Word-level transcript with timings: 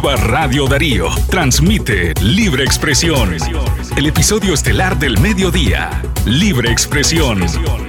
nueva 0.00 0.14
Radio 0.16 0.68
Darío 0.68 1.08
transmite 1.28 2.14
Libre 2.22 2.62
Expresión. 2.62 3.34
El 3.96 4.06
episodio 4.06 4.54
estelar 4.54 4.96
del 4.96 5.18
mediodía. 5.18 5.90
Libre 6.24 6.70
Expresión. 6.70 7.40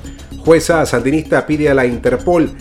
Jueza 0.46 0.86
sandinista 0.86 1.46
pide 1.46 1.70
a 1.70 1.74
la 1.74 1.86
Interpol 1.86 2.52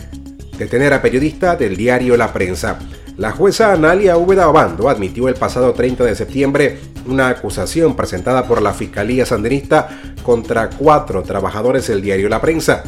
detener 0.57 0.93
a 0.93 1.01
periodista 1.01 1.55
del 1.55 1.77
diario 1.77 2.17
La 2.17 2.33
Prensa. 2.33 2.77
La 3.17 3.31
jueza 3.31 3.71
Analia 3.71 4.17
Úbeda 4.17 4.49
Obando 4.49 4.89
admitió 4.89 5.29
el 5.29 5.35
pasado 5.35 5.73
30 5.73 6.03
de 6.03 6.15
septiembre 6.15 6.77
una 7.05 7.29
acusación 7.29 7.95
presentada 7.95 8.45
por 8.45 8.61
la 8.61 8.73
Fiscalía 8.73 9.25
Sandinista 9.25 9.87
contra 10.23 10.69
cuatro 10.69 11.23
trabajadores 11.23 11.87
del 11.87 12.01
diario 12.01 12.27
La 12.27 12.41
Prensa. 12.41 12.83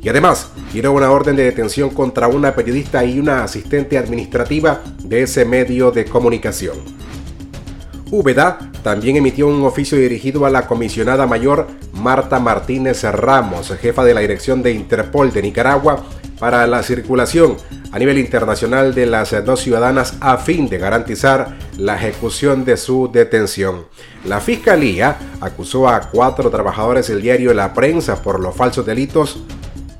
Y 0.00 0.08
además, 0.08 0.48
dio 0.72 0.92
una 0.92 1.10
orden 1.10 1.34
de 1.36 1.44
detención 1.44 1.90
contra 1.90 2.28
una 2.28 2.54
periodista 2.54 3.04
y 3.04 3.18
una 3.18 3.42
asistente 3.42 3.98
administrativa 3.98 4.80
de 5.02 5.22
ese 5.22 5.44
medio 5.44 5.90
de 5.90 6.04
comunicación. 6.04 6.76
Úbeda 8.10 8.70
también 8.82 9.16
emitió 9.16 9.48
un 9.48 9.64
oficio 9.64 9.98
dirigido 9.98 10.46
a 10.46 10.50
la 10.50 10.66
comisionada 10.66 11.26
mayor 11.26 11.66
Marta 12.00 12.40
Martínez 12.40 13.02
Ramos, 13.04 13.72
jefa 13.80 14.02
de 14.04 14.14
la 14.14 14.20
Dirección 14.20 14.62
de 14.62 14.72
Interpol 14.72 15.32
de 15.32 15.42
Nicaragua, 15.42 16.02
para 16.38 16.66
la 16.66 16.82
circulación 16.82 17.56
a 17.92 17.98
nivel 17.98 18.18
internacional 18.18 18.94
de 18.94 19.04
las 19.06 19.44
dos 19.44 19.60
ciudadanas 19.60 20.14
a 20.20 20.38
fin 20.38 20.68
de 20.68 20.78
garantizar 20.78 21.58
la 21.76 21.96
ejecución 21.96 22.64
de 22.64 22.76
su 22.76 23.10
detención. 23.12 23.86
La 24.24 24.40
Fiscalía 24.40 25.18
acusó 25.40 25.88
a 25.88 26.00
cuatro 26.10 26.50
trabajadores 26.50 27.08
del 27.08 27.20
diario 27.20 27.52
La 27.52 27.74
Prensa 27.74 28.22
por 28.22 28.40
los 28.40 28.56
falsos 28.56 28.86
delitos 28.86 29.44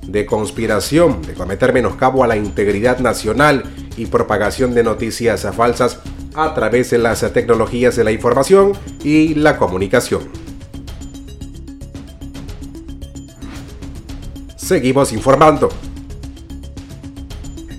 de 0.06 0.25
conspiración, 0.25 1.21
de 1.22 1.34
cometer 1.34 1.72
menoscabo 1.72 2.25
a 2.25 2.27
la 2.27 2.37
integridad 2.37 2.99
nacional 2.99 3.65
y 3.97 4.06
propagación 4.06 4.75
de 4.75 4.83
noticias 4.83 5.47
falsas 5.55 6.00
a 6.34 6.55
través 6.55 6.91
de 6.91 6.99
las 6.99 7.21
tecnologías 7.33 7.97
de 7.97 8.05
la 8.05 8.12
información 8.12 8.72
y 9.05 9.34
la 9.34 9.56
comunicación. 9.56 10.40
Seguimos 14.71 15.13
informando. 15.13 15.69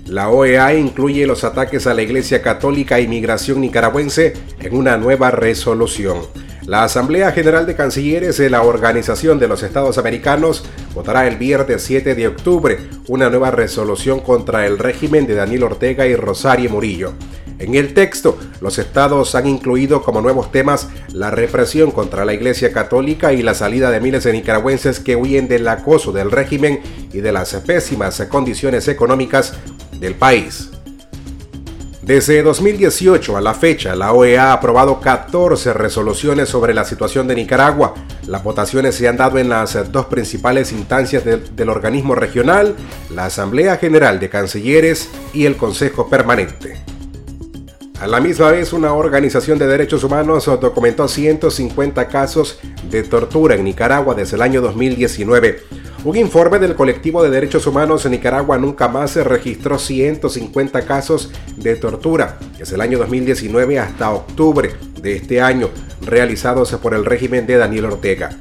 La 0.04 0.28
OEA 0.28 0.74
incluye 0.74 1.26
los 1.26 1.42
ataques 1.42 1.86
a 1.86 1.94
la 1.94 2.02
Iglesia 2.02 2.42
Católica 2.42 2.98
e 2.98 3.04
inmigración 3.04 3.62
nicaragüense 3.62 4.34
en 4.60 4.76
una 4.76 4.98
nueva 4.98 5.30
resolución. 5.30 6.18
La 6.66 6.84
Asamblea 6.84 7.32
General 7.32 7.64
de 7.64 7.76
Cancilleres 7.76 8.36
de 8.36 8.50
la 8.50 8.60
Organización 8.60 9.38
de 9.38 9.48
los 9.48 9.62
Estados 9.62 9.96
Americanos 9.96 10.66
votará 10.94 11.26
el 11.26 11.36
viernes 11.36 11.80
7 11.80 12.14
de 12.14 12.28
octubre 12.28 12.76
una 13.08 13.30
nueva 13.30 13.50
resolución 13.50 14.20
contra 14.20 14.66
el 14.66 14.78
régimen 14.78 15.26
de 15.26 15.34
Daniel 15.34 15.62
Ortega 15.62 16.06
y 16.06 16.14
Rosario 16.14 16.68
Murillo. 16.68 17.14
En 17.62 17.76
el 17.76 17.94
texto, 17.94 18.36
los 18.60 18.80
estados 18.80 19.36
han 19.36 19.46
incluido 19.46 20.02
como 20.02 20.20
nuevos 20.20 20.50
temas 20.50 20.88
la 21.12 21.30
represión 21.30 21.92
contra 21.92 22.24
la 22.24 22.34
Iglesia 22.34 22.72
Católica 22.72 23.32
y 23.32 23.40
la 23.40 23.54
salida 23.54 23.92
de 23.92 24.00
miles 24.00 24.24
de 24.24 24.32
nicaragüenses 24.32 24.98
que 24.98 25.14
huyen 25.14 25.46
del 25.46 25.68
acoso 25.68 26.10
del 26.10 26.32
régimen 26.32 26.80
y 27.12 27.20
de 27.20 27.30
las 27.30 27.54
pésimas 27.64 28.20
condiciones 28.28 28.88
económicas 28.88 29.54
del 30.00 30.16
país. 30.16 30.70
Desde 32.02 32.42
2018 32.42 33.36
a 33.36 33.40
la 33.40 33.54
fecha, 33.54 33.94
la 33.94 34.12
OEA 34.12 34.50
ha 34.50 34.54
aprobado 34.54 34.98
14 34.98 35.72
resoluciones 35.72 36.48
sobre 36.48 36.74
la 36.74 36.84
situación 36.84 37.28
de 37.28 37.36
Nicaragua. 37.36 37.94
Las 38.26 38.42
votaciones 38.42 38.96
se 38.96 39.06
han 39.06 39.16
dado 39.16 39.38
en 39.38 39.48
las 39.48 39.92
dos 39.92 40.06
principales 40.06 40.72
instancias 40.72 41.22
del 41.24 41.68
organismo 41.68 42.16
regional, 42.16 42.74
la 43.14 43.26
Asamblea 43.26 43.76
General 43.76 44.18
de 44.18 44.30
Cancilleres 44.30 45.10
y 45.32 45.44
el 45.44 45.56
Consejo 45.56 46.10
Permanente. 46.10 46.82
A 48.02 48.08
la 48.08 48.18
misma 48.18 48.50
vez, 48.50 48.72
una 48.72 48.94
organización 48.94 49.60
de 49.60 49.68
derechos 49.68 50.02
humanos 50.02 50.46
documentó 50.60 51.06
150 51.06 52.08
casos 52.08 52.58
de 52.90 53.04
tortura 53.04 53.54
en 53.54 53.62
Nicaragua 53.62 54.16
desde 54.16 54.34
el 54.34 54.42
año 54.42 54.60
2019. 54.60 55.60
Un 56.02 56.16
informe 56.16 56.58
del 56.58 56.74
colectivo 56.74 57.22
de 57.22 57.30
derechos 57.30 57.64
humanos 57.64 58.04
en 58.04 58.10
Nicaragua 58.10 58.58
nunca 58.58 58.88
más 58.88 59.12
se 59.12 59.22
registró 59.22 59.78
150 59.78 60.82
casos 60.82 61.30
de 61.56 61.76
tortura 61.76 62.40
desde 62.58 62.74
el 62.74 62.80
año 62.80 62.98
2019 62.98 63.78
hasta 63.78 64.10
octubre 64.10 64.72
de 65.00 65.14
este 65.14 65.40
año, 65.40 65.70
realizados 66.04 66.72
por 66.72 66.94
el 66.94 67.04
régimen 67.04 67.46
de 67.46 67.54
Daniel 67.54 67.84
Ortega. 67.84 68.36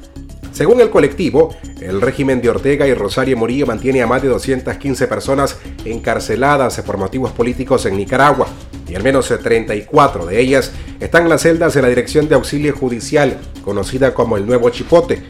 Según 0.52 0.82
el 0.82 0.90
colectivo, 0.90 1.56
el 1.80 2.02
régimen 2.02 2.42
de 2.42 2.50
Ortega 2.50 2.88
y 2.88 2.96
Rosario 2.96 3.38
Murillo 3.38 3.68
mantiene 3.68 4.02
a 4.02 4.08
más 4.08 4.24
de 4.24 4.28
215 4.30 5.06
personas 5.06 5.60
encarceladas 5.85 6.82
por 6.82 6.97
motivos 6.97 7.32
políticos 7.32 7.85
en 7.85 7.96
Nicaragua, 7.96 8.47
y 8.91 8.96
al 8.96 9.03
menos 9.03 9.29
34 9.29 10.26
de 10.26 10.40
ellas 10.41 10.72
están 10.99 11.23
en 11.23 11.29
las 11.29 11.43
celdas 11.43 11.73
de 11.73 11.82
la 11.82 11.88
Dirección 11.88 12.28
de 12.28 12.35
Auxilio 12.35 12.76
Judicial, 12.76 13.40
conocida 13.64 14.14
como 14.14 14.35
el 14.35 14.46
Nuevo 14.46 14.70
Chipote. 14.70 15.23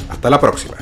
Hasta 0.09 0.31
la 0.31 0.41
próxima. 0.41 0.77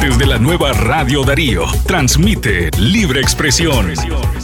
Desde 0.00 0.26
la 0.26 0.38
nueva 0.38 0.72
Radio 0.72 1.24
Darío, 1.24 1.64
transmite 1.86 2.70
Libre 2.78 3.20
Expresión. 3.20 3.92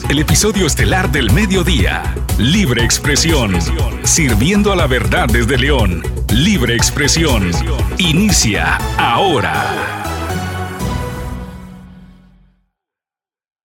El 0.09 0.19
episodio 0.19 0.67
estelar 0.67 1.11
del 1.11 1.31
mediodía. 1.33 2.03
Libre 2.39 2.85
Expresión. 2.85 3.57
Sirviendo 4.03 4.73
a 4.73 4.77
la 4.77 4.87
verdad 4.87 5.29
desde 5.29 5.57
León. 5.57 6.03
Libre 6.31 6.75
Expresión. 6.75 7.51
Inicia 7.99 8.77
ahora. 8.99 10.02